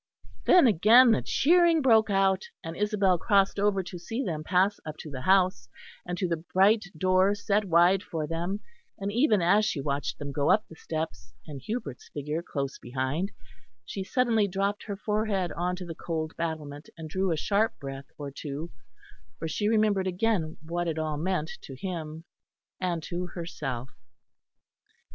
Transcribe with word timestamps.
Then 0.45 0.65
again 0.65 1.11
the 1.11 1.21
cheering 1.21 1.79
broke 1.83 2.09
out; 2.09 2.49
and 2.63 2.75
Isabel 2.75 3.19
crossed 3.19 3.59
over 3.59 3.83
to 3.83 3.99
see 3.99 4.23
them 4.23 4.43
pass 4.43 4.79
up 4.83 4.97
to 5.01 5.11
the 5.11 5.21
house 5.21 5.69
and 6.07 6.17
to 6.17 6.27
the 6.27 6.37
bright 6.55 6.85
door 6.97 7.35
set 7.35 7.65
wide 7.65 8.01
for 8.01 8.25
them, 8.25 8.61
and 8.97 9.11
even 9.11 9.43
as 9.43 9.63
she 9.63 9.79
watched 9.79 10.17
them 10.17 10.31
go 10.31 10.49
up 10.49 10.67
the 10.67 10.75
steps, 10.75 11.35
and 11.45 11.61
Hubert's 11.61 12.09
figure 12.09 12.41
close 12.41 12.79
behind, 12.79 13.31
she 13.85 14.03
suddenly 14.03 14.47
dropped 14.47 14.81
her 14.85 14.95
forehead 14.95 15.51
on 15.51 15.75
to 15.75 15.85
the 15.85 15.93
cold 15.93 16.35
battlement, 16.35 16.89
and 16.97 17.07
drew 17.07 17.31
a 17.31 17.37
sharp 17.37 17.77
breath 17.79 18.09
or 18.17 18.31
two, 18.31 18.71
for 19.37 19.47
she 19.47 19.67
remembered 19.69 20.07
again 20.07 20.57
what 20.63 20.87
it 20.87 20.97
all 20.97 21.17
meant 21.17 21.51
to 21.61 21.75
him 21.75 22.23
and 22.79 23.03
to 23.03 23.27
herself. 23.27 23.91